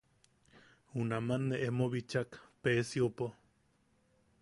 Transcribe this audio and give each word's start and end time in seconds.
Junaman 0.93 1.41
ne 1.51 1.55
ino 1.67 1.85
bichak 1.93 2.29
Peesiopo. 2.61 3.25